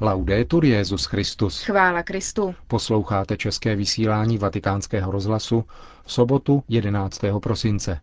Laudetur 0.00 0.64
Jezus 0.64 1.04
Christus. 1.04 1.62
Chvála 1.62 2.02
Kristu. 2.02 2.54
Posloucháte 2.66 3.36
české 3.36 3.76
vysílání 3.76 4.38
Vatikánského 4.38 5.12
rozhlasu 5.12 5.64
v 6.04 6.12
sobotu 6.12 6.64
11. 6.68 7.20
prosince. 7.42 8.00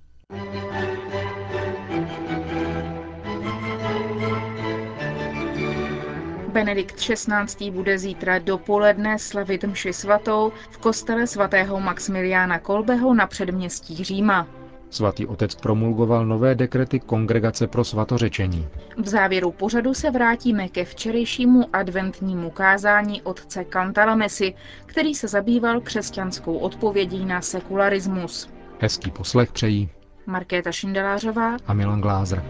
Benedikt 6.51 6.95
XVI. 6.95 7.71
bude 7.71 7.97
zítra 7.97 8.39
dopoledne 8.39 9.19
slavit 9.19 9.63
mši 9.63 9.93
svatou 9.93 10.51
v 10.69 10.77
kostele 10.77 11.27
svatého 11.27 11.79
Maximiliána 11.79 12.59
Kolbeho 12.59 13.13
na 13.13 13.27
předměstí 13.27 14.03
Říma. 14.03 14.60
Svatý 14.91 15.25
otec 15.25 15.55
promulgoval 15.55 16.25
nové 16.25 16.55
dekrety 16.55 16.99
Kongregace 16.99 17.67
pro 17.67 17.83
svatořečení. 17.83 18.67
V 18.97 19.07
závěru 19.07 19.51
pořadu 19.51 19.93
se 19.93 20.11
vrátíme 20.11 20.69
ke 20.69 20.85
včerejšímu 20.85 21.65
adventnímu 21.73 22.49
kázání 22.49 23.21
otce 23.21 23.65
Cantalamesi, 23.73 24.53
který 24.85 25.15
se 25.15 25.27
zabýval 25.27 25.81
křesťanskou 25.81 26.57
odpovědí 26.57 27.25
na 27.25 27.41
sekularismus. 27.41 28.49
Hezký 28.79 29.11
poslech 29.11 29.51
přejí 29.51 29.89
Markéta 30.25 30.71
Šindelářová 30.71 31.57
a 31.67 31.73
Milan 31.73 32.01
Glázer. 32.01 32.43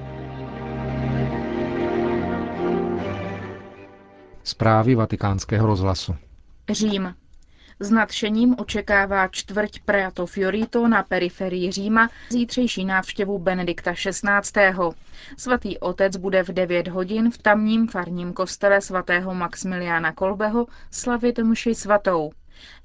Zprávy 4.43 4.95
vatikánského 4.95 5.67
rozhlasu. 5.67 6.15
Řím. 6.71 7.13
S 7.81 7.89
nadšením 7.91 8.55
očekává 8.61 9.27
čtvrť 9.27 9.79
Preato 9.85 10.25
Fiorito 10.29 10.87
na 10.87 11.03
periferii 11.03 11.71
Říma 11.71 12.09
zítřejší 12.29 12.85
návštěvu 12.85 13.39
Benedikta 13.39 13.93
XVI. 13.93 14.63
Svatý 15.37 15.77
otec 15.79 16.17
bude 16.17 16.43
v 16.43 16.47
9 16.47 16.87
hodin 16.87 17.31
v 17.31 17.37
tamním 17.37 17.87
farním 17.87 18.33
kostele 18.33 18.81
svatého 18.81 19.33
Maximiliána 19.33 20.11
Kolbeho 20.11 20.67
slavit 20.91 21.39
mši 21.39 21.75
svatou. 21.75 22.31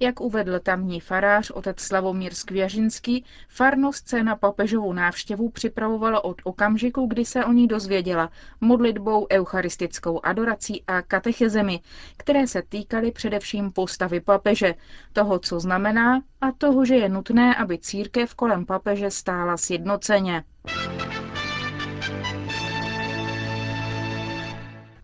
Jak 0.01 0.21
uvedl 0.21 0.61
tamní 0.61 1.01
farář 1.01 1.51
otec 1.51 1.81
Slavomír 1.81 2.35
Skvěřinský, 2.35 3.25
farnost 3.49 4.09
se 4.09 4.23
na 4.23 4.37
papežovou 4.37 4.93
návštěvu 4.93 5.49
připravovala 5.51 6.25
od 6.25 6.37
okamžiku, 6.45 7.07
kdy 7.07 7.25
se 7.25 7.45
o 7.45 7.53
ní 7.53 7.69
dozvěděla 7.69 8.31
modlitbou, 8.61 9.27
eucharistickou 9.33 10.21
adorací 10.27 10.83
a 10.87 11.03
katechezemi, 11.03 11.81
které 12.17 12.47
se 12.47 12.63
týkaly 12.69 13.13
především 13.13 13.73
postavy 13.73 14.21
papeže, 14.21 14.75
toho, 15.13 15.39
co 15.39 15.61
znamená 15.61 16.23
a 16.41 16.53
toho, 16.53 16.85
že 16.85 16.95
je 16.95 17.09
nutné, 17.09 17.55
aby 17.55 17.79
církev 17.79 18.35
kolem 18.35 18.67
papeže 18.67 19.11
stála 19.11 19.57
sjednoceně. 19.57 20.45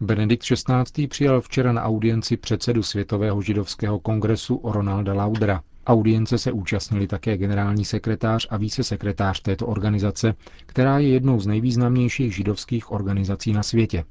Benedikt 0.02 0.42
XVI. 0.44 1.06
přijal 1.08 1.40
včera 1.40 1.72
na 1.72 1.82
audienci 1.82 2.36
předsedu 2.36 2.82
Světového 2.82 3.42
židovského 3.42 3.98
kongresu 3.98 4.60
Ronalda 4.64 5.14
Laudra. 5.14 5.62
Audience 5.86 6.38
se 6.38 6.52
účastnili 6.52 7.06
také 7.06 7.36
generální 7.36 7.84
sekretář 7.84 8.46
a 8.50 8.56
vícesekretář 8.56 9.40
této 9.40 9.66
organizace, 9.66 10.34
která 10.66 10.98
je 10.98 11.08
jednou 11.08 11.40
z 11.40 11.46
nejvýznamnějších 11.46 12.34
židovských 12.34 12.92
organizací 12.92 13.52
na 13.52 13.62
světě. 13.62 14.04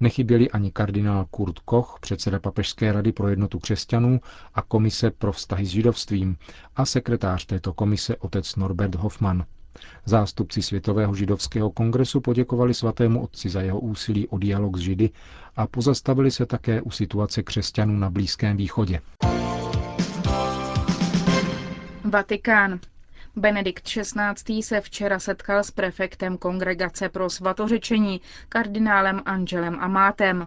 Nechyběli 0.00 0.50
ani 0.50 0.70
kardinál 0.70 1.26
Kurt 1.30 1.58
Koch, 1.58 1.98
předseda 2.00 2.38
Papežské 2.38 2.92
rady 2.92 3.12
pro 3.12 3.28
jednotu 3.28 3.58
křesťanů 3.58 4.20
a 4.54 4.62
komise 4.62 5.10
pro 5.10 5.32
vztahy 5.32 5.66
s 5.66 5.68
židovstvím 5.68 6.36
a 6.76 6.84
sekretář 6.86 7.46
této 7.46 7.72
komise 7.72 8.16
otec 8.16 8.56
Norbert 8.56 8.94
Hoffmann. 8.94 9.44
Zástupci 10.04 10.62
Světového 10.62 11.14
židovského 11.14 11.70
kongresu 11.70 12.20
poděkovali 12.20 12.74
svatému 12.74 13.22
otci 13.22 13.48
za 13.48 13.60
jeho 13.60 13.80
úsilí 13.80 14.28
o 14.28 14.38
dialog 14.38 14.76
s 14.76 14.80
židy 14.80 15.10
a 15.56 15.66
pozastavili 15.66 16.30
se 16.30 16.46
také 16.46 16.82
u 16.82 16.90
situace 16.90 17.42
křesťanů 17.42 17.96
na 17.98 18.10
Blízkém 18.10 18.56
východě. 18.56 19.00
Vatikán. 22.04 22.80
Benedikt 23.36 23.84
XVI. 23.84 24.62
se 24.62 24.80
včera 24.80 25.18
setkal 25.18 25.64
s 25.64 25.70
prefektem 25.70 26.38
Kongregace 26.38 27.08
pro 27.08 27.30
svatořečení, 27.30 28.20
kardinálem 28.48 29.22
Angelem 29.26 29.76
Amátem. 29.80 30.46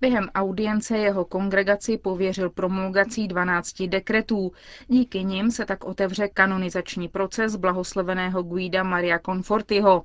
Během 0.00 0.28
audience 0.34 0.98
jeho 0.98 1.24
kongregaci 1.24 1.98
pověřil 1.98 2.50
promulgací 2.50 3.28
12 3.28 3.82
dekretů. 3.82 4.52
Díky 4.88 5.24
nim 5.24 5.50
se 5.50 5.64
tak 5.64 5.84
otevře 5.84 6.28
kanonizační 6.28 7.08
proces 7.08 7.56
blahoslaveného 7.56 8.42
Guida 8.42 8.82
Maria 8.82 9.18
Confortiho, 9.18 10.02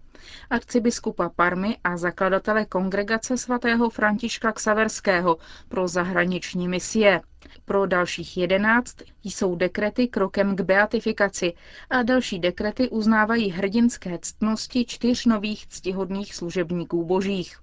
arcibiskupa 0.49 1.29
Parmy 1.29 1.77
a 1.83 1.97
zakladatele 1.97 2.65
kongregace 2.65 3.37
svatého 3.37 3.89
Františka 3.89 4.51
Ksaverského 4.51 5.37
pro 5.69 5.87
zahraniční 5.87 6.67
misie. 6.67 7.21
Pro 7.65 7.85
dalších 7.85 8.37
jedenáct 8.37 8.95
jsou 9.23 9.55
dekrety 9.55 10.07
krokem 10.07 10.55
k 10.55 10.61
beatifikaci 10.61 11.53
a 11.89 12.03
další 12.03 12.39
dekrety 12.39 12.89
uznávají 12.89 13.51
hrdinské 13.51 14.17
ctnosti 14.21 14.85
čtyř 14.85 15.25
nových 15.25 15.67
ctihodných 15.67 16.35
služebníků 16.35 17.05
božích. 17.05 17.57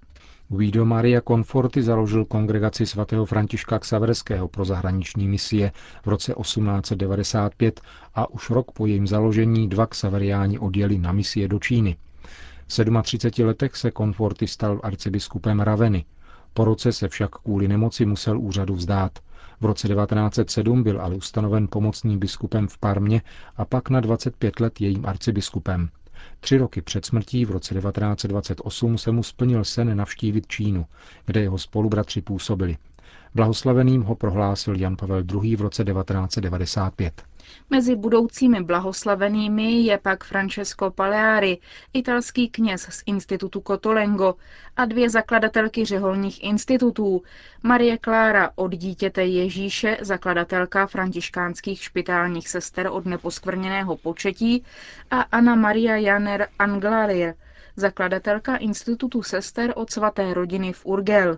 Guido 0.49 0.85
Maria 0.85 1.21
Conforti 1.21 1.83
založil 1.83 2.25
kongregaci 2.25 2.85
svatého 2.85 3.25
Františka 3.25 3.79
Ksaverského 3.79 4.47
pro 4.47 4.65
zahraniční 4.65 5.27
misie 5.27 5.71
v 6.03 6.07
roce 6.07 6.33
1895 6.41 7.81
a 8.15 8.29
už 8.29 8.49
rok 8.49 8.71
po 8.71 8.85
jejím 8.85 9.07
založení 9.07 9.69
dva 9.69 9.85
ksaveriáni 9.87 10.59
odjeli 10.59 10.97
na 10.97 11.11
misie 11.11 11.47
do 11.47 11.59
Číny. 11.59 11.97
V 12.67 13.01
37 13.03 13.47
letech 13.47 13.75
se 13.75 13.91
Conforti 13.97 14.47
stal 14.47 14.79
arcibiskupem 14.83 15.59
Raveny. 15.59 16.05
Po 16.53 16.65
roce 16.65 16.91
se 16.91 17.07
však 17.07 17.31
kvůli 17.31 17.67
nemoci 17.67 18.05
musel 18.05 18.39
úřadu 18.39 18.75
vzdát. 18.75 19.19
V 19.61 19.65
roce 19.65 19.87
1907 19.87 20.83
byl 20.83 21.01
ale 21.01 21.15
ustanoven 21.15 21.67
pomocným 21.67 22.19
biskupem 22.19 22.67
v 22.67 22.77
Parmě 22.77 23.21
a 23.57 23.65
pak 23.65 23.89
na 23.89 23.99
25 23.99 24.59
let 24.59 24.81
jejím 24.81 25.05
arcibiskupem. 25.05 25.89
Tři 26.39 26.57
roky 26.57 26.81
před 26.81 27.05
smrtí 27.05 27.45
v 27.45 27.51
roce 27.51 27.75
1928 27.75 28.97
se 28.97 29.11
mu 29.11 29.23
splnil 29.23 29.63
sen 29.63 29.97
navštívit 29.97 30.47
Čínu, 30.47 30.85
kde 31.25 31.41
jeho 31.41 31.57
spolubratři 31.57 32.21
působili. 32.21 32.77
Blahoslaveným 33.35 34.01
ho 34.03 34.15
prohlásil 34.15 34.75
Jan 34.75 34.95
Pavel 34.95 35.23
II. 35.43 35.55
v 35.55 35.61
roce 35.61 35.83
1995. 35.83 37.21
Mezi 37.69 37.95
budoucími 37.95 38.63
blahoslavenými 38.63 39.71
je 39.71 39.97
pak 39.97 40.23
Francesco 40.23 40.91
Paleari, 40.91 41.57
italský 41.93 42.49
kněz 42.49 42.81
z 42.81 43.03
institutu 43.05 43.63
Cotolengo 43.67 44.35
a 44.77 44.85
dvě 44.85 45.09
zakladatelky 45.09 45.85
řeholních 45.85 46.43
institutů, 46.43 47.21
Marie 47.63 47.97
Clara 48.03 48.51
od 48.55 48.71
dítěte 48.71 49.25
Ježíše, 49.25 49.97
zakladatelka 50.01 50.87
františkánských 50.87 51.83
špitálních 51.83 52.49
sester 52.49 52.87
od 52.91 53.05
neposkvrněného 53.05 53.97
početí 53.97 54.63
a 55.11 55.21
Anna 55.21 55.55
Maria 55.55 55.95
Janer 55.95 56.47
Anglalier, 56.59 57.35
zakladatelka 57.75 58.55
institutu 58.55 59.23
sester 59.23 59.73
od 59.75 59.91
svaté 59.91 60.33
rodiny 60.33 60.73
v 60.73 60.85
Urgel. 60.85 61.37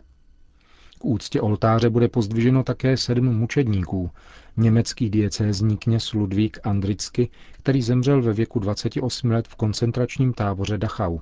K 1.00 1.06
úctě 1.06 1.42
oltáře 1.42 1.90
bude 1.90 2.08
pozdviženo 2.08 2.64
také 2.64 2.98
sedm 2.98 3.26
mučedníků. 3.38 4.12
Německý 4.58 5.10
diecézní 5.10 5.78
kněz 5.78 6.14
Ludvík 6.14 6.60
Andricky, 6.64 7.30
který 7.52 7.82
zemřel 7.82 8.22
ve 8.22 8.34
věku 8.34 8.60
28 8.60 9.32
let 9.32 9.48
v 9.48 9.56
koncentračním 9.56 10.34
táboře 10.34 10.78
Dachau. 10.78 11.20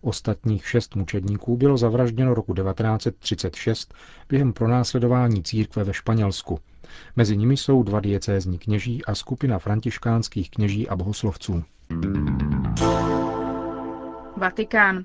Ostatních 0.00 0.68
šest 0.68 0.96
mučedníků 0.96 1.56
bylo 1.56 1.76
zavražděno 1.76 2.34
roku 2.34 2.54
1936 2.54 3.94
během 4.28 4.52
pronásledování 4.52 5.42
církve 5.42 5.84
ve 5.84 5.94
Španělsku. 5.94 6.58
Mezi 7.16 7.36
nimi 7.36 7.56
jsou 7.56 7.82
dva 7.82 8.00
diecézní 8.00 8.58
kněží 8.58 9.04
a 9.04 9.14
skupina 9.14 9.58
františkánských 9.58 10.50
kněží 10.50 10.88
a 10.88 10.96
bohoslovců. 10.96 11.64
Vatikán. 14.36 15.04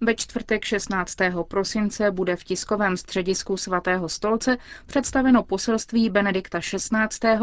Ve 0.00 0.14
čtvrtek 0.14 0.64
16. 0.64 1.16
prosince 1.48 2.10
bude 2.10 2.36
v 2.36 2.44
tiskovém 2.44 2.96
středisku 2.96 3.56
svatého 3.56 4.08
stolce 4.08 4.56
představeno 4.86 5.42
poselství 5.42 6.10
Benedikta 6.10 6.60
XVI. 6.60 7.36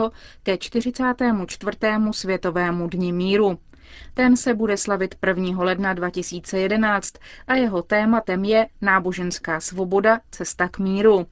ke 0.43 0.57
44. 0.57 1.77
světovému 2.11 2.87
dni 2.87 3.11
míru. 3.11 3.59
Ten 4.13 4.37
se 4.37 4.53
bude 4.53 4.77
slavit 4.77 5.15
1. 5.27 5.63
ledna 5.63 5.93
2011 5.93 7.13
a 7.47 7.55
jeho 7.55 7.81
tématem 7.81 8.45
je 8.45 8.67
náboženská 8.81 9.59
svoboda, 9.59 10.19
cesta 10.31 10.67
k 10.67 10.79
míru. 10.79 11.25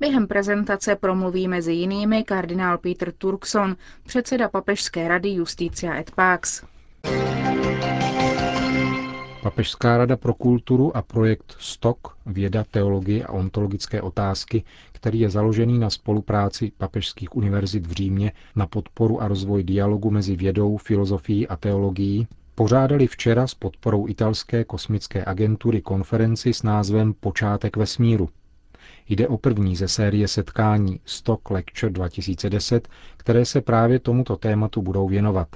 Během 0.00 0.26
prezentace 0.26 0.96
promluví 0.96 1.48
mezi 1.48 1.72
jinými 1.72 2.24
kardinál 2.24 2.78
Peter 2.78 3.12
Turkson, 3.12 3.76
předseda 4.06 4.48
Papežské 4.48 5.08
rady 5.08 5.30
Justícia 5.30 5.94
et 5.94 6.10
Pax. 6.10 6.62
Papežská 9.48 9.96
rada 9.98 10.16
pro 10.16 10.34
kulturu 10.34 10.96
a 10.96 11.02
projekt 11.02 11.56
STOK, 11.58 12.16
věda, 12.26 12.64
teologie 12.70 13.24
a 13.24 13.32
ontologické 13.32 14.02
otázky, 14.02 14.64
který 14.92 15.20
je 15.20 15.30
založený 15.30 15.78
na 15.78 15.90
spolupráci 15.90 16.72
papežských 16.78 17.36
univerzit 17.36 17.86
v 17.86 17.92
Římě 17.92 18.32
na 18.56 18.66
podporu 18.66 19.22
a 19.22 19.28
rozvoj 19.28 19.62
dialogu 19.62 20.10
mezi 20.10 20.36
vědou, 20.36 20.76
filozofií 20.76 21.48
a 21.48 21.56
teologií, 21.56 22.26
pořádali 22.54 23.06
včera 23.06 23.46
s 23.46 23.54
podporou 23.54 24.08
italské 24.08 24.64
kosmické 24.64 25.24
agentury 25.24 25.80
konferenci 25.82 26.52
s 26.54 26.62
názvem 26.62 27.14
Počátek 27.20 27.76
vesmíru. 27.76 28.28
Jde 29.08 29.28
o 29.28 29.38
první 29.38 29.76
ze 29.76 29.88
série 29.88 30.28
setkání 30.28 31.00
Stock 31.04 31.50
Lecture 31.50 31.92
2010, 31.92 32.88
které 33.16 33.44
se 33.44 33.60
právě 33.60 33.98
tomuto 33.98 34.36
tématu 34.36 34.82
budou 34.82 35.08
věnovat. 35.08 35.48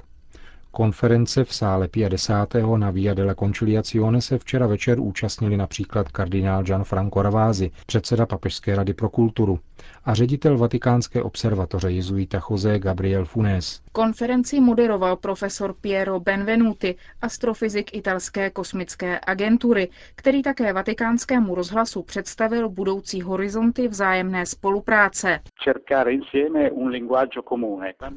Konference 0.75 1.43
v 1.43 1.53
sále 1.55 1.87
50. 1.87 2.53
na 2.77 2.91
Via 2.91 3.13
della 3.13 3.33
Conciliazione 3.35 4.21
se 4.21 4.37
včera 4.37 4.67
večer 4.67 4.99
účastnili 4.99 5.57
například 5.57 6.07
kardinál 6.11 6.63
Gianfranco 6.63 7.21
Ravázi, 7.21 7.71
předseda 7.85 8.25
Papežské 8.25 8.75
rady 8.75 8.93
pro 8.93 9.09
kulturu, 9.09 9.59
a 10.05 10.13
ředitel 10.13 10.57
Vatikánské 10.57 11.23
observatoře 11.23 11.91
jezuita 11.91 12.39
José 12.49 12.79
Gabriel 12.79 13.25
Funes. 13.25 13.81
Konferenci 13.91 14.59
moderoval 14.59 15.15
profesor 15.15 15.73
Piero 15.81 16.19
Benvenuti, 16.19 16.95
astrofyzik 17.21 17.95
italské 17.95 18.49
kosmické 18.49 19.19
agentury, 19.27 19.89
který 20.15 20.41
také 20.41 20.73
vatikánskému 20.73 21.55
rozhlasu 21.55 22.03
představil 22.03 22.69
budoucí 22.69 23.21
horizonty 23.21 23.87
vzájemné 23.87 24.45
spolupráce. 24.45 25.39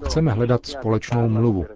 Chceme 0.05 0.33
hledat 0.33 0.67
společnou 0.67 1.29
mluvu. 1.29 1.67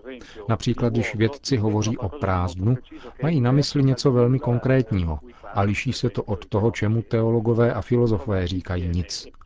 Například, 0.48 0.92
když 0.92 1.14
vědci 1.14 1.56
hovoří 1.56 1.98
o 1.98 2.08
prázdnu, 2.08 2.76
mají 3.22 3.40
na 3.40 3.52
mysli 3.52 3.82
něco 3.82 4.12
velmi 4.12 4.38
konkrétního 4.38 5.18
a 5.54 5.60
liší 5.60 5.92
se 5.92 6.10
to 6.10 6.22
od 6.22 6.46
toho, 6.46 6.70
čemu 6.70 7.02
teologové 7.02 7.74
a 7.74 7.80
filozofové 7.80 8.46
říkají 8.46 8.88
nic. 8.88 9.39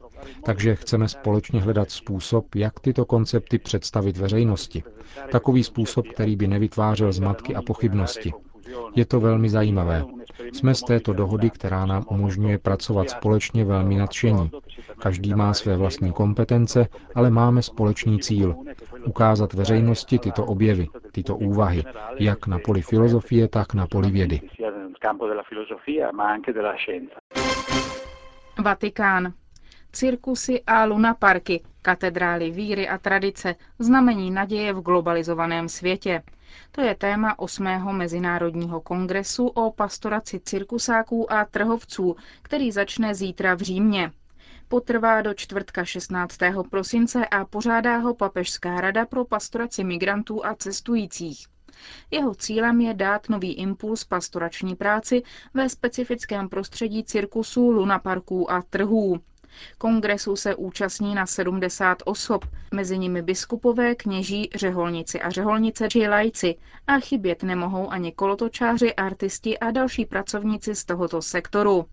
Takže 0.44 0.74
chceme 0.74 1.08
společně 1.08 1.60
hledat 1.60 1.90
způsob, 1.90 2.54
jak 2.54 2.80
tyto 2.80 3.04
koncepty 3.04 3.58
představit 3.58 4.16
veřejnosti. 4.16 4.82
Takový 5.32 5.64
způsob, 5.64 6.06
který 6.08 6.36
by 6.36 6.46
nevytvářel 6.46 7.12
zmatky 7.12 7.54
a 7.54 7.62
pochybnosti. 7.62 8.32
Je 8.94 9.06
to 9.06 9.20
velmi 9.20 9.48
zajímavé. 9.48 10.04
Jsme 10.52 10.74
z 10.74 10.82
této 10.82 11.12
dohody, 11.12 11.50
která 11.50 11.86
nám 11.86 12.04
umožňuje 12.10 12.58
pracovat 12.58 13.10
společně 13.10 13.64
velmi 13.64 13.96
nadšení. 13.96 14.50
Každý 15.02 15.34
má 15.34 15.54
své 15.54 15.76
vlastní 15.76 16.12
kompetence, 16.12 16.88
ale 17.14 17.30
máme 17.30 17.62
společný 17.62 18.18
cíl. 18.18 18.54
Ukázat 19.06 19.52
veřejnosti 19.52 20.18
tyto 20.18 20.44
objevy, 20.44 20.88
tyto 21.12 21.36
úvahy, 21.36 21.84
jak 22.18 22.46
na 22.46 22.58
poli 22.58 22.82
filozofie, 22.82 23.48
tak 23.48 23.74
na 23.74 23.86
poli 23.86 24.10
vědy. 24.10 24.40
Vatikán. 28.64 29.32
Cirkusy 29.94 30.62
a 30.66 30.84
lunaparky, 30.84 31.62
katedrály 31.82 32.50
víry 32.50 32.88
a 32.88 32.98
tradice, 32.98 33.54
znamení 33.78 34.30
naděje 34.30 34.72
v 34.72 34.80
globalizovaném 34.80 35.68
světě. 35.68 36.22
To 36.72 36.80
je 36.80 36.94
téma 36.94 37.38
8. 37.38 37.64
Mezinárodního 37.92 38.80
kongresu 38.80 39.46
o 39.46 39.72
pastoraci 39.72 40.40
cirkusáků 40.40 41.32
a 41.32 41.44
trhovců, 41.44 42.16
který 42.42 42.72
začne 42.72 43.14
zítra 43.14 43.54
v 43.54 43.60
Římě. 43.60 44.12
Potrvá 44.68 45.22
do 45.22 45.34
čtvrtka 45.34 45.84
16. 45.84 46.38
prosince 46.70 47.26
a 47.26 47.44
pořádá 47.44 47.96
ho 47.96 48.14
Papežská 48.14 48.80
rada 48.80 49.06
pro 49.06 49.24
pastoraci 49.24 49.84
migrantů 49.84 50.46
a 50.46 50.54
cestujících. 50.54 51.46
Jeho 52.10 52.34
cílem 52.34 52.80
je 52.80 52.94
dát 52.94 53.28
nový 53.28 53.52
impuls 53.52 54.04
pastorační 54.04 54.76
práci 54.76 55.22
ve 55.54 55.68
specifickém 55.68 56.48
prostředí 56.48 57.04
cirkusů, 57.04 57.70
lunaparků 57.70 58.50
a 58.50 58.62
trhů. 58.62 59.20
Kongresu 59.78 60.36
se 60.36 60.54
účastní 60.54 61.14
na 61.14 61.26
70 61.26 61.98
osob, 62.04 62.44
mezi 62.74 62.98
nimi 62.98 63.22
biskupové, 63.22 63.94
kněží, 63.94 64.50
řeholnici 64.54 65.20
a 65.20 65.30
řeholnice 65.30 65.88
či 65.88 66.08
lajci 66.08 66.54
a 66.86 66.98
chybět 66.98 67.42
nemohou 67.42 67.90
ani 67.92 68.12
kolotočáři, 68.12 68.94
artisti 68.94 69.58
a 69.58 69.70
další 69.70 70.04
pracovníci 70.04 70.74
z 70.74 70.84
tohoto 70.84 71.22
sektoru. 71.22 71.86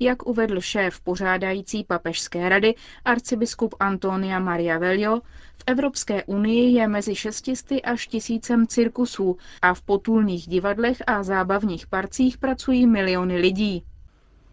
Jak 0.00 0.26
uvedl 0.26 0.60
šéf 0.60 1.00
pořádající 1.00 1.84
papežské 1.84 2.48
rady 2.48 2.74
arcibiskup 3.04 3.74
Antonia 3.80 4.38
Maria 4.38 4.78
Velio, 4.78 5.20
v 5.58 5.64
Evropské 5.66 6.24
unii 6.24 6.74
je 6.74 6.88
mezi 6.88 7.14
600 7.14 7.70
až 7.84 8.06
tisícem 8.06 8.66
cirkusů 8.66 9.36
a 9.62 9.74
v 9.74 9.82
potulných 9.82 10.46
divadlech 10.46 11.02
a 11.06 11.22
zábavních 11.22 11.86
parcích 11.86 12.38
pracují 12.38 12.86
miliony 12.86 13.36
lidí. 13.36 13.84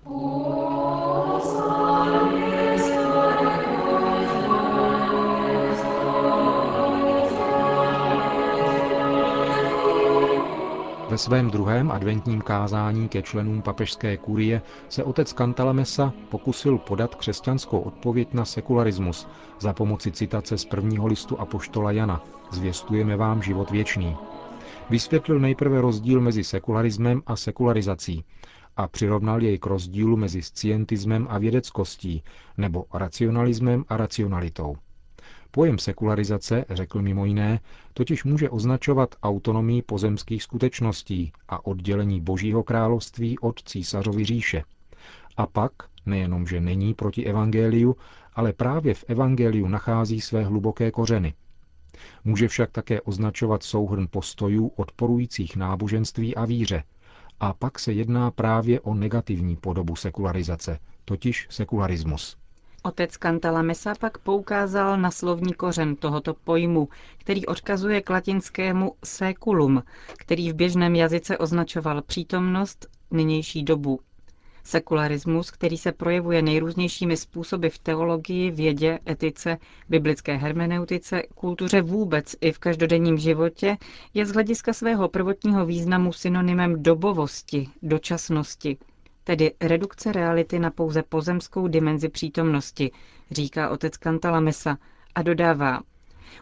Ve 0.09 0.17
svém 11.17 11.50
druhém 11.51 11.91
adventním 11.91 12.41
kázání 12.41 13.09
ke 13.09 13.21
členům 13.21 13.61
papežské 13.61 14.17
kurie 14.17 14.61
se 14.89 15.03
otec 15.03 15.33
Cantalamessa 15.33 16.13
pokusil 16.29 16.77
podat 16.77 17.15
křesťanskou 17.15 17.79
odpověď 17.79 18.33
na 18.33 18.45
sekularismus 18.45 19.27
za 19.59 19.73
pomoci 19.73 20.11
citace 20.11 20.57
z 20.57 20.65
prvního 20.65 21.07
listu 21.07 21.39
Apoštola 21.39 21.91
Jana 21.91 22.23
Zvěstujeme 22.51 23.15
vám 23.15 23.41
život 23.41 23.71
věčný. 23.71 24.17
Vysvětlil 24.89 25.39
nejprve 25.39 25.81
rozdíl 25.81 26.21
mezi 26.21 26.44
sekularismem 26.44 27.21
a 27.25 27.35
sekularizací 27.35 28.23
a 28.79 28.87
přirovnal 28.87 29.43
jej 29.43 29.57
k 29.59 29.65
rozdílu 29.65 30.17
mezi 30.17 30.41
scientismem 30.41 31.27
a 31.29 31.37
vědeckostí 31.37 32.23
nebo 32.57 32.85
racionalismem 32.93 33.85
a 33.89 33.97
racionalitou. 33.97 34.75
Pojem 35.51 35.77
sekularizace, 35.77 36.65
řekl 36.69 37.01
mimo 37.01 37.25
jiné, 37.25 37.59
totiž 37.93 38.23
může 38.23 38.49
označovat 38.49 39.15
autonomii 39.23 39.81
pozemských 39.81 40.43
skutečností 40.43 41.31
a 41.49 41.65
oddělení 41.65 42.21
Božího 42.21 42.63
království 42.63 43.39
od 43.39 43.63
císařovy 43.63 44.25
říše. 44.25 44.63
A 45.37 45.47
pak, 45.47 45.71
nejenom, 46.05 46.47
že 46.47 46.59
není 46.61 46.93
proti 46.93 47.25
evangeliu, 47.25 47.95
ale 48.33 48.53
právě 48.53 48.93
v 48.93 49.05
evangeliu 49.07 49.67
nachází 49.67 50.21
své 50.21 50.43
hluboké 50.43 50.91
kořeny. 50.91 51.33
Může 52.23 52.47
však 52.47 52.71
také 52.71 53.01
označovat 53.01 53.63
souhrn 53.63 54.07
postojů 54.11 54.67
odporujících 54.67 55.55
náboženství 55.55 56.35
a 56.35 56.45
víře. 56.45 56.83
A 57.39 57.53
pak 57.53 57.80
se 57.80 57.94
jedná 57.94 58.31
právě 58.31 58.80
o 58.81 58.94
negativní 58.94 59.56
podobu 59.56 59.95
sekularizace, 59.95 60.80
totiž 61.06 61.47
sekularismus. 61.50 62.38
Otec 62.83 63.18
Cantalamessa 63.18 63.94
pak 64.00 64.18
poukázal 64.18 64.97
na 64.97 65.12
slovní 65.12 65.53
kořen 65.53 65.95
tohoto 65.95 66.33
pojmu, 66.33 66.89
který 67.18 67.45
odkazuje 67.45 68.01
k 68.01 68.09
latinskému 68.09 68.95
seculum, 69.03 69.83
který 70.18 70.51
v 70.51 70.56
běžném 70.56 70.95
jazyce 70.95 71.38
označoval 71.38 72.01
přítomnost, 72.01 72.88
nynější 73.12 73.63
dobu. 73.63 74.00
Sekularismus, 74.69 75.51
který 75.51 75.77
se 75.77 75.92
projevuje 75.92 76.42
nejrůznějšími 76.42 77.18
způsoby 77.18 77.68
v 77.68 77.80
teologii, 77.80 78.51
vědě, 78.51 79.00
etice, 79.09 79.57
biblické 79.90 80.35
hermeneutice, 80.35 81.23
kultuře 81.35 81.81
vůbec 81.81 82.35
i 82.42 82.52
v 82.52 82.59
každodenním 82.59 83.18
životě, 83.18 83.78
je 84.14 84.26
z 84.26 84.31
hlediska 84.31 84.73
svého 84.73 85.09
prvotního 85.09 85.66
významu 85.66 86.14
synonymem 86.14 86.83
dobovosti, 86.83 87.69
dočasnosti, 87.81 88.78
tedy 89.23 89.52
redukce 89.61 90.11
reality 90.11 90.59
na 90.59 90.71
pouze 90.71 91.04
pozemskou 91.04 91.68
dimenzi 91.68 92.09
přítomnosti, 92.09 92.92
říká 93.31 93.69
otec 93.69 93.97
Kantalamesa 93.97 94.78
a 95.16 95.21
dodává, 95.21 95.81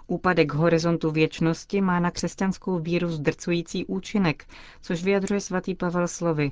Úpadek 0.08 0.54
horizontu 0.54 1.12
věčnosti 1.12 1.82
má 1.82 2.00
na 2.00 2.12
křesťanskou 2.12 2.80
víru 2.80 3.08
zdrcující 3.10 3.86
účinek, 3.86 4.46
což 4.82 5.04
vyjadřuje 5.04 5.42
svatý 5.42 5.76
Pavel 5.76 6.08
slovy. 6.08 6.52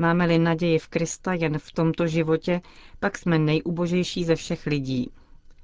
Máme-li 0.00 0.38
naději 0.38 0.78
v 0.78 0.88
Krista 0.88 1.34
jen 1.34 1.58
v 1.58 1.72
tomto 1.72 2.06
životě, 2.06 2.60
pak 3.00 3.18
jsme 3.18 3.38
nejubožejší 3.38 4.24
ze 4.24 4.36
všech 4.36 4.66
lidí. 4.66 5.10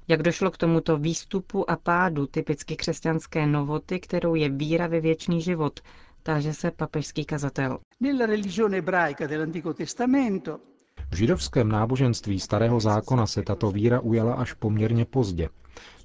Jak 0.07 0.21
došlo 0.23 0.51
k 0.51 0.57
tomuto 0.57 0.97
výstupu 0.97 1.69
a 1.69 1.75
pádu 1.75 2.27
typicky 2.27 2.75
křesťanské 2.75 3.47
novoty, 3.47 3.99
kterou 3.99 4.35
je 4.35 4.49
víra 4.49 4.87
ve 4.87 4.99
věčný 4.99 5.41
život, 5.41 5.79
táže 6.23 6.53
se 6.53 6.71
papežský 6.71 7.25
kazatel. 7.25 7.79
V 11.11 11.15
židovském 11.15 11.69
náboženství 11.69 12.39
starého 12.39 12.79
zákona 12.79 13.27
se 13.27 13.43
tato 13.43 13.71
víra 13.71 13.99
ujala 13.99 14.33
až 14.33 14.53
poměrně 14.53 15.05
pozdě. 15.05 15.49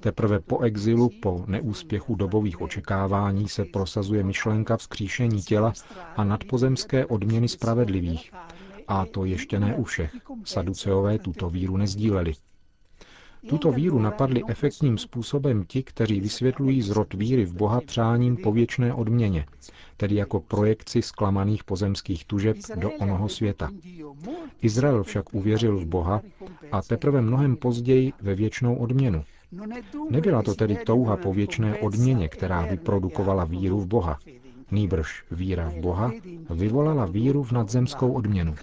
Teprve 0.01 0.41
po 0.41 0.61
exilu, 0.61 1.11
po 1.23 1.45
neúspěchu 1.47 2.15
dobových 2.15 2.61
očekávání 2.61 3.49
se 3.49 3.65
prosazuje 3.65 4.23
myšlenka 4.23 4.77
vzkříšení 4.77 5.43
těla 5.43 5.73
a 6.17 6.25
nadpozemské 6.25 7.07
odměny 7.07 7.49
spravedlivých. 7.49 8.33
A 8.89 9.07
to 9.07 9.25
ještě 9.25 9.61
ne 9.61 9.75
u 9.77 9.85
všech. 9.85 10.17
Saduceové 10.45 11.19
tuto 11.19 11.51
víru 11.51 11.77
nezdíleli. 11.77 12.33
Tuto 13.49 13.73
víru 13.73 13.99
napadli 13.99 14.43
efektním 14.49 14.99
způsobem 14.99 15.65
ti, 15.65 15.83
kteří 15.83 16.21
vysvětlují 16.21 16.83
zrod 16.83 17.15
víry 17.15 17.45
v 17.45 17.55
Boha 17.55 17.81
přáním 17.81 18.37
po 18.37 18.53
věčné 18.53 18.95
odměně, 18.95 19.47
tedy 19.97 20.15
jako 20.15 20.41
projekci 20.41 21.03
zklamaných 21.03 21.65
pozemských 21.65 22.25
tužeb 22.25 22.57
do 22.77 22.91
onoho 22.91 23.29
světa. 23.29 23.71
Izrael 24.63 25.03
však 25.03 25.35
uvěřil 25.35 25.79
v 25.79 25.87
Boha 25.87 26.21
a 26.73 26.83
teprve 26.83 27.21
mnohem 27.21 27.57
později 27.57 28.13
ve 28.23 28.35
věčnou 28.35 28.75
odměnu. 28.77 29.25
Nebyla 30.11 30.43
to 30.43 30.55
tedy 30.55 30.77
touha 30.77 31.17
po 31.17 31.35
věčné 31.35 31.79
odměně, 31.79 32.29
která 32.29 32.67
vyprodukovala 32.67 33.45
víru 33.45 33.81
v 33.81 33.87
Boha. 33.87 34.19
Nýbrž 34.71 35.25
víra 35.31 35.69
v 35.69 35.75
Boha 35.75 36.13
vyvolala 36.51 37.07
víru 37.07 37.43
v 37.43 37.53
nadzemskou 37.53 38.13
odměnu. 38.13 38.55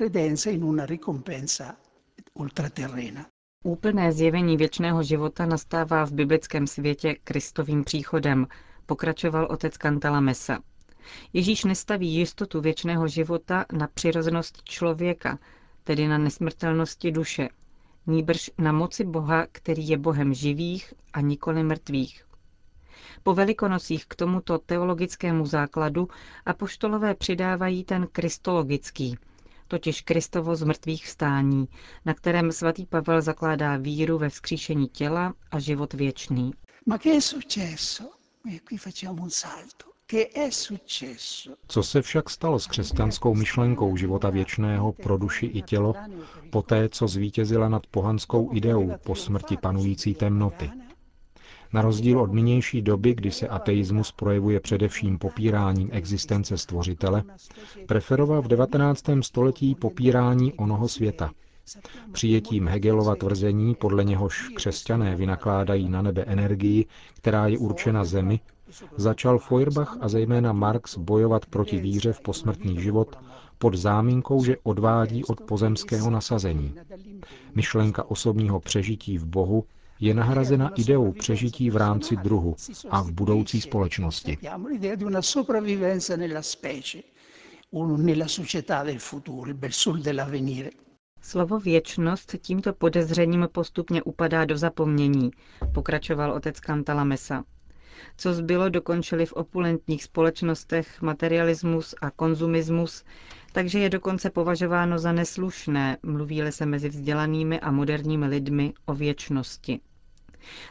Úplné 3.63 4.11
zjevení 4.11 4.57
věčného 4.57 5.03
života 5.03 5.45
nastává 5.45 6.05
v 6.05 6.11
biblickém 6.11 6.67
světě 6.67 7.15
Kristovým 7.23 7.83
příchodem, 7.83 8.47
pokračoval 8.85 9.47
otec 9.51 9.77
Kantala 9.77 10.19
Mesa. 10.19 10.59
Ježíš 11.33 11.63
nestaví 11.63 12.13
jistotu 12.13 12.61
věčného 12.61 13.07
života 13.07 13.65
na 13.73 13.87
přirozenost 13.87 14.63
člověka, 14.63 15.39
tedy 15.83 16.07
na 16.07 16.17
nesmrtelnosti 16.17 17.11
duše, 17.11 17.49
níbrž 18.07 18.51
na 18.57 18.71
moci 18.71 19.03
Boha, 19.03 19.47
který 19.51 19.87
je 19.89 19.97
Bohem 19.97 20.33
živých 20.33 20.93
a 21.13 21.21
nikoli 21.21 21.63
mrtvých. 21.63 22.23
Po 23.23 23.33
velikonocích 23.33 24.05
k 24.05 24.15
tomuto 24.15 24.57
teologickému 24.57 25.45
základu 25.45 26.07
apoštolové 26.45 27.15
přidávají 27.15 27.83
ten 27.83 28.07
kristologický, 28.11 29.17
totiž 29.67 30.01
Kristovo 30.01 30.55
z 30.55 30.63
mrtvých 30.63 31.05
vstání, 31.05 31.67
na 32.05 32.13
kterém 32.13 32.51
svatý 32.51 32.85
Pavel 32.85 33.21
zakládá 33.21 33.77
víru 33.77 34.17
ve 34.17 34.29
vzkříšení 34.29 34.87
těla 34.87 35.33
a 35.51 35.59
život 35.59 35.93
věčný. 35.93 36.51
Ma 36.85 36.97
che 36.97 37.09
è 37.17 37.21
successo? 37.21 38.03
E 38.55 38.59
qui 38.59 38.77
facciamo 38.77 39.23
un 39.23 39.29
salto. 39.29 39.96
Co 41.67 41.83
se 41.83 42.01
však 42.01 42.29
stalo 42.29 42.59
s 42.59 42.67
křesťanskou 42.67 43.35
myšlenkou 43.35 43.97
života 43.97 44.29
věčného 44.29 44.93
pro 44.93 45.17
duši 45.17 45.45
i 45.45 45.61
tělo, 45.61 45.93
poté 46.49 46.89
co 46.89 47.07
zvítězila 47.07 47.69
nad 47.69 47.87
pohanskou 47.87 48.53
ideou 48.53 48.93
po 49.03 49.15
smrti 49.15 49.57
panující 49.57 50.13
temnoty? 50.13 50.69
Na 51.73 51.81
rozdíl 51.81 52.19
od 52.21 52.33
nynější 52.33 52.81
doby, 52.81 53.15
kdy 53.15 53.31
se 53.31 53.47
ateismus 53.47 54.11
projevuje 54.11 54.59
především 54.59 55.17
popíráním 55.17 55.89
existence 55.91 56.57
stvořitele, 56.57 57.23
preferoval 57.87 58.41
v 58.41 58.47
19. 58.47 59.03
století 59.21 59.75
popírání 59.75 60.53
onoho 60.53 60.87
světa. 60.87 61.31
Přijetím 62.11 62.67
Hegelova 62.67 63.15
tvrzení, 63.15 63.75
podle 63.75 64.03
něhož 64.03 64.49
křesťané 64.49 65.15
vynakládají 65.15 65.89
na 65.89 66.01
nebe 66.01 66.23
energii, 66.23 66.85
která 67.13 67.47
je 67.47 67.57
určena 67.57 68.03
zemi, 68.03 68.39
začal 68.95 69.39
Feuerbach 69.39 69.97
a 70.01 70.09
zejména 70.09 70.53
Marx 70.53 70.97
bojovat 70.97 71.45
proti 71.45 71.79
víře 71.79 72.13
v 72.13 72.21
posmrtný 72.21 72.81
život 72.81 73.17
pod 73.57 73.75
záminkou, 73.75 74.43
že 74.43 74.57
odvádí 74.63 75.25
od 75.25 75.41
pozemského 75.41 76.09
nasazení. 76.09 76.75
Myšlenka 77.55 78.03
osobního 78.11 78.59
přežití 78.59 79.17
v 79.17 79.25
Bohu 79.25 79.65
je 79.99 80.13
nahrazena 80.13 80.69
ideou 80.75 81.11
přežití 81.11 81.69
v 81.69 81.75
rámci 81.75 82.15
druhu 82.15 82.55
a 82.89 83.01
v 83.01 83.11
budoucí 83.11 83.61
společnosti. 83.61 84.37
Slovo 91.21 91.59
věčnost 91.59 92.35
tímto 92.41 92.73
podezřením 92.73 93.47
postupně 93.51 94.03
upadá 94.03 94.45
do 94.45 94.57
zapomnění, 94.57 95.31
pokračoval 95.73 96.31
otec 96.31 96.59
Kantala 96.59 97.03
Mesa. 97.03 97.43
Co 98.17 98.33
zbylo, 98.33 98.69
dokončili 98.69 99.25
v 99.25 99.33
opulentních 99.33 100.03
společnostech 100.03 101.01
materialismus 101.01 101.95
a 102.01 102.11
konzumismus, 102.11 103.03
takže 103.51 103.79
je 103.79 103.89
dokonce 103.89 104.29
považováno 104.29 104.99
za 104.99 105.11
neslušné, 105.11 105.97
mluví 106.03 106.41
se 106.49 106.65
mezi 106.65 106.89
vzdělanými 106.89 107.59
a 107.59 107.71
moderními 107.71 108.25
lidmi 108.27 108.73
o 108.85 108.93
věčnosti. 108.93 109.79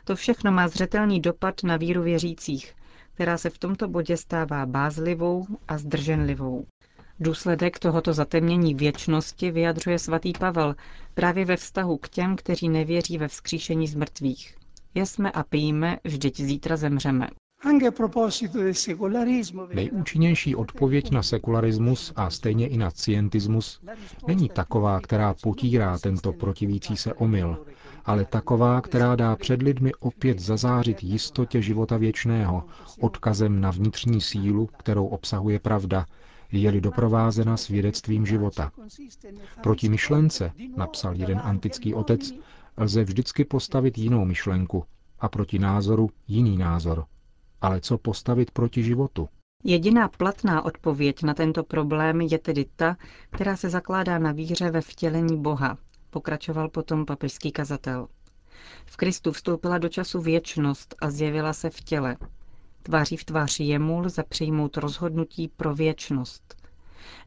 To 0.05 0.17
všechno 0.17 0.53
má 0.53 0.69
zřetelný 0.69 1.21
dopad 1.21 1.63
na 1.65 1.77
víru 1.77 2.03
věřících, 2.03 2.75
která 3.15 3.39
se 3.39 3.51
v 3.51 3.59
tomto 3.59 3.89
bodě 3.89 4.17
stává 4.17 4.67
bázlivou 4.67 5.47
a 5.69 5.79
zdrženlivou. 5.79 6.67
Důsledek 7.21 7.79
tohoto 7.79 8.13
zatemnění 8.13 8.75
věčnosti 8.75 9.51
vyjadřuje 9.51 9.99
svatý 9.99 10.33
Pavel 10.33 10.75
právě 11.15 11.45
ve 11.45 11.57
vztahu 11.57 11.97
k 11.99 12.09
těm, 12.09 12.37
kteří 12.37 12.69
nevěří 12.69 13.19
ve 13.19 13.29
vzkříšení 13.29 13.89
z 13.89 13.95
mrtvých. 13.95 14.56
Jesme 14.97 15.31
a 15.31 15.43
pijme, 15.43 15.99
vždyť 16.05 16.41
zítra 16.41 16.77
zemřeme. 16.77 17.29
Nejúčinnější 19.75 20.57
odpověď 20.57 21.11
na 21.11 21.23
sekularismus 21.23 22.13
a 22.17 22.31
stejně 22.31 22.69
i 22.69 22.77
na 22.77 22.91
scientismus 22.91 23.81
není 24.27 24.49
taková, 24.49 25.01
která 25.01 25.35
potírá 25.43 25.99
tento 25.99 26.33
protivící 26.33 26.97
se 26.97 27.15
omyl, 27.15 27.67
ale 28.05 28.25
taková, 28.25 28.81
která 28.81 29.17
dá 29.17 29.37
před 29.37 29.63
lidmi 29.63 29.93
opět 30.01 30.39
zazářit 30.39 31.03
jistotě 31.03 31.63
života 31.63 31.97
věčného, 31.97 32.65
odkazem 33.01 33.61
na 33.61 33.71
vnitřní 33.71 34.21
sílu, 34.21 34.69
kterou 34.79 35.07
obsahuje 35.07 35.59
pravda, 35.59 36.07
je-li 36.53 36.81
doprovázena 36.81 37.57
svědectvím 37.57 38.27
života. 38.27 38.73
Proti 39.63 39.89
myšlence, 39.89 40.53
napsal 40.77 41.15
jeden 41.17 41.41
antický 41.45 41.95
otec, 41.95 42.33
lze 42.77 43.05
vždycky 43.05 43.45
postavit 43.45 43.99
jinou 43.99 44.25
myšlenku 44.25 44.85
a 45.19 45.29
proti 45.29 45.59
názoru 45.59 46.11
jiný 46.29 46.57
názor. 46.57 47.05
Ale 47.61 47.81
co 47.81 47.99
postavit 47.99 48.51
proti 48.51 48.83
životu? 48.83 49.29
Jediná 49.65 50.09
platná 50.09 50.65
odpověď 50.65 51.23
na 51.23 51.35
tento 51.35 51.65
problém 51.65 52.21
je 52.21 52.39
tedy 52.39 52.67
ta, 52.77 52.97
která 53.31 53.57
se 53.57 53.71
zakládá 53.71 54.19
na 54.19 54.33
víře 54.33 54.71
ve 54.71 54.81
vtělení 54.81 55.41
Boha, 55.43 55.79
pokračoval 56.11 56.69
potom 56.69 57.07
papežský 57.07 57.53
kazatel. 57.53 58.09
V 58.87 58.97
Kristu 58.97 59.33
vstoupila 59.33 59.79
do 59.79 59.89
času 59.89 60.21
věčnost 60.21 60.95
a 61.01 61.11
zjevila 61.11 61.53
se 61.53 61.71
v 61.71 61.81
těle. 61.81 62.17
Tváří 62.83 63.17
v 63.17 63.25
tvář 63.25 63.61
jemu 63.61 64.01
lze 64.01 64.23
přijmout 64.29 64.77
rozhodnutí 64.77 65.49
pro 65.49 65.75
věčnost. 65.75 66.55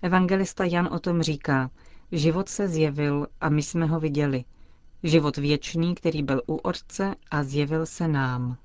Evangelista 0.01 0.65
Jan 0.65 0.89
o 0.91 0.99
tom 0.99 1.21
říká, 1.21 1.71
život 2.11 2.49
se 2.49 2.67
zjevil 2.67 3.27
a 3.41 3.49
my 3.49 3.63
jsme 3.63 3.85
ho 3.85 3.99
viděli. 3.99 4.43
Život 5.03 5.37
věčný, 5.37 5.95
který 5.95 6.23
byl 6.23 6.41
u 6.47 6.55
Otce 6.55 7.15
a 7.31 7.43
zjevil 7.43 7.85
se 7.85 8.07
nám. 8.07 8.57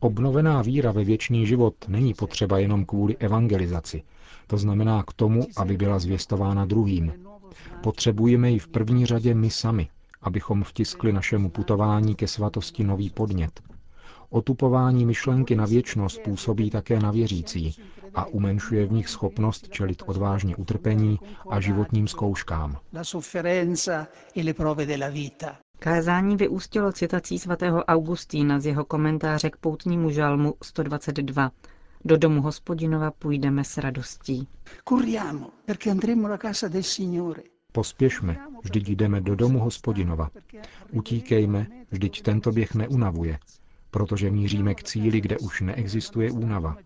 Obnovená 0.00 0.62
víra 0.62 0.92
ve 0.92 1.04
věčný 1.04 1.46
život 1.46 1.74
není 1.88 2.14
potřeba 2.14 2.58
jenom 2.58 2.84
kvůli 2.84 3.16
evangelizaci. 3.16 4.02
To 4.46 4.58
znamená 4.58 5.02
k 5.02 5.12
tomu, 5.12 5.46
aby 5.56 5.76
byla 5.76 5.98
zvěstována 5.98 6.64
druhým. 6.64 7.12
Potřebujeme 7.82 8.50
ji 8.50 8.58
v 8.58 8.68
první 8.68 9.06
řadě 9.06 9.34
my 9.34 9.50
sami, 9.50 9.88
abychom 10.22 10.64
vtiskli 10.64 11.12
našemu 11.12 11.50
putování 11.50 12.14
ke 12.14 12.26
svatosti 12.28 12.84
nový 12.84 13.10
podnět. 13.10 13.73
Otupování 14.30 15.06
myšlenky 15.06 15.56
na 15.56 15.66
věčnost 15.66 16.20
působí 16.22 16.70
také 16.70 17.00
na 17.00 17.10
věřící 17.10 17.76
a 18.14 18.26
umenšuje 18.26 18.86
v 18.86 18.92
nich 18.92 19.08
schopnost 19.08 19.68
čelit 19.68 20.02
odvážně 20.06 20.56
utrpení 20.56 21.18
a 21.50 21.60
životním 21.60 22.08
zkouškám. 22.08 22.76
Kázání 25.78 26.36
vyústilo 26.36 26.92
citací 26.92 27.38
svatého 27.38 27.84
Augustína 27.84 28.60
z 28.60 28.66
jeho 28.66 28.84
komentáře 28.84 29.50
k 29.50 29.56
poutnímu 29.56 30.10
žalmu 30.10 30.54
122. 30.62 31.50
Do 32.04 32.16
domu 32.16 32.42
hospodinova 32.42 33.10
půjdeme 33.10 33.64
s 33.64 33.78
radostí. 33.78 34.48
Pospěšme, 37.72 38.36
vždyť 38.62 38.88
jdeme 38.88 39.20
do 39.20 39.34
domu 39.34 39.58
hospodinova. 39.58 40.30
Utíkejme, 40.92 41.66
vždyť 41.90 42.22
tento 42.22 42.52
běh 42.52 42.74
neunavuje, 42.74 43.38
protože 43.94 44.30
míříme 44.30 44.74
k 44.74 44.82
cíli, 44.82 45.20
kde 45.20 45.38
už 45.38 45.60
neexistuje 45.60 46.30
únava. 46.32 46.76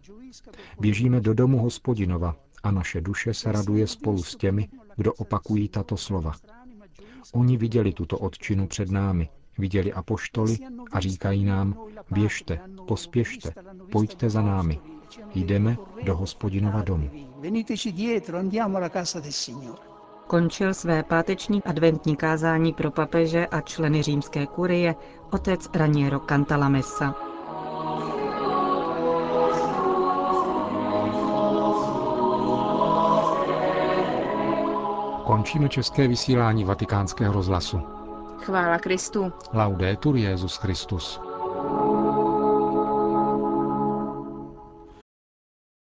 Běžíme 0.81 1.21
do 1.21 1.35
domu 1.35 1.59
hospodinova 1.59 2.37
a 2.63 2.71
naše 2.71 3.01
duše 3.01 3.35
se 3.35 3.53
raduje 3.53 3.87
spolu 3.87 4.23
s 4.23 4.37
těmi, 4.37 4.69
kdo 4.97 5.13
opakují 5.15 5.69
tato 5.69 5.97
slova. 5.97 6.33
Oni 7.33 7.57
viděli 7.57 7.93
tuto 7.93 8.19
odčinu 8.19 8.67
před 8.67 8.91
námi, 8.91 9.29
viděli 9.59 9.93
apoštoly 9.93 10.57
a 10.93 11.01
říkají 11.01 11.45
nám, 11.45 11.75
běžte, 12.11 12.61
pospěšte, 12.89 13.53
pojďte 13.93 14.31
za 14.31 14.43
námi, 14.43 14.81
jdeme 15.35 15.77
do 16.05 16.17
hospodinova 16.17 16.83
domu. 16.83 17.11
Končil 20.29 20.75
své 20.75 21.03
páteční 21.03 21.63
adventní 21.65 22.17
kázání 22.17 22.73
pro 22.73 22.91
papeže 22.91 23.47
a 23.47 23.61
členy 23.61 24.03
římské 24.03 24.47
kurie 24.47 24.95
otec 25.31 25.69
Raniero 25.75 26.21
Cantalamessa. 26.21 27.15
Končíme 35.25 35.69
české 35.69 36.09
vysílání 36.09 36.65
vatikánského 36.65 37.33
rozhlasu. 37.33 37.81
Chvála 38.41 38.79
Kristu. 38.79 39.33
Laudetur 39.53 40.17
Jezus 40.17 40.57
Christus. 40.57 41.28